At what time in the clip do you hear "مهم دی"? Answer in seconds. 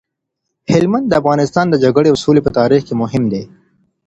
3.01-3.43